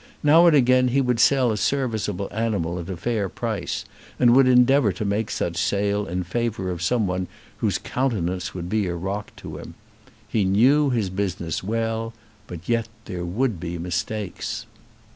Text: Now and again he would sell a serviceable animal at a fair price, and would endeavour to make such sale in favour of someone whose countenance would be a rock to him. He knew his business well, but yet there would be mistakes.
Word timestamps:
Now 0.23 0.47
and 0.47 0.55
again 0.55 0.87
he 0.87 0.99
would 0.99 1.19
sell 1.19 1.51
a 1.51 1.57
serviceable 1.57 2.27
animal 2.31 2.79
at 2.79 2.89
a 2.89 2.97
fair 2.97 3.29
price, 3.29 3.85
and 4.17 4.35
would 4.35 4.47
endeavour 4.47 4.91
to 4.91 5.05
make 5.05 5.29
such 5.29 5.57
sale 5.57 6.07
in 6.07 6.23
favour 6.23 6.71
of 6.71 6.81
someone 6.81 7.27
whose 7.57 7.77
countenance 7.77 8.55
would 8.55 8.67
be 8.67 8.87
a 8.87 8.95
rock 8.95 9.29
to 9.35 9.57
him. 9.59 9.75
He 10.27 10.43
knew 10.43 10.89
his 10.89 11.11
business 11.11 11.63
well, 11.63 12.15
but 12.47 12.67
yet 12.67 12.87
there 13.05 13.23
would 13.25 13.59
be 13.59 13.77
mistakes. 13.77 14.65